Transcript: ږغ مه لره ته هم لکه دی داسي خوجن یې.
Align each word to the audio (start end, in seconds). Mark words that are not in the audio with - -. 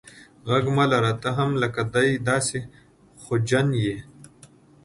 ږغ 0.49 0.65
مه 0.75 0.85
لره 0.91 1.13
ته 1.21 1.29
هم 1.37 1.49
لکه 1.61 1.81
دی 1.93 2.09
داسي 2.27 2.59
خوجن 3.21 3.67
یې. 3.83 3.97